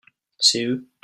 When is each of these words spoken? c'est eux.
c'est 0.39 0.65
eux. 0.65 0.89